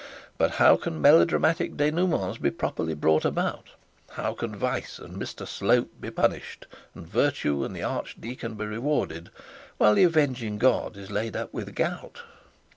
[0.39, 3.67] But how can melodramatic denouments be properly brought about,
[4.09, 9.29] how can vice and Mr Slope be punished, and virtue and the archdeacon be rewarded,
[9.77, 12.21] while the avenging god is laid up with the gout?